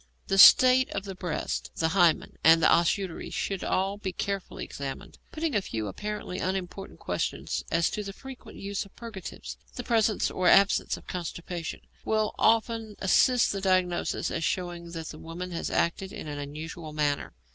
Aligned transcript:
The 0.29 0.39
state 0.39 0.89
of 0.93 1.03
the 1.03 1.13
breasts, 1.13 1.69
the 1.75 1.89
hymen, 1.89 2.35
and 2.43 2.59
the 2.63 2.67
os 2.71 2.89
uteri, 2.97 3.29
should 3.31 3.63
all 3.63 3.97
be 3.99 4.11
carefully 4.11 4.63
examined. 4.63 5.19
Putting 5.31 5.53
a 5.53 5.61
few 5.61 5.85
apparently 5.87 6.39
unimportant 6.39 6.99
questions 6.99 7.63
as 7.69 7.91
to 7.91 8.01
the 8.01 8.11
frequent 8.11 8.57
use 8.57 8.83
of 8.83 8.95
purgatives, 8.95 9.57
the 9.75 9.83
presence 9.83 10.31
or 10.31 10.47
absence 10.47 10.97
of 10.97 11.05
constipation, 11.05 11.81
will 12.03 12.33
often 12.39 12.95
assist 12.97 13.51
the 13.51 13.61
diagnosis 13.61 14.31
as 14.31 14.43
showing 14.43 14.89
that 14.93 15.09
the 15.09 15.19
woman 15.19 15.51
has 15.51 15.69
acted 15.69 16.11
in 16.11 16.27
an 16.27 16.39
unusual 16.39 16.93
manner. 16.93 17.35